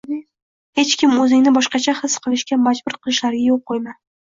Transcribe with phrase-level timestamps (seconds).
[0.79, 3.99] hech kimga o‘zingni boshqacha his qilishga majbur qilishlariga yo‘l qo‘yma.